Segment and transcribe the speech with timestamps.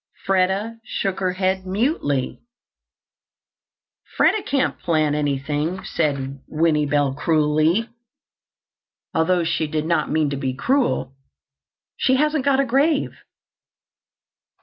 [0.25, 2.41] Freda shook her head mutely.
[4.17, 7.87] "Freda can't plant anything," said Winnie Bell cruelly,
[9.13, 11.13] although she did not mean to be cruel.
[11.97, 13.15] "She hasn't got a grave."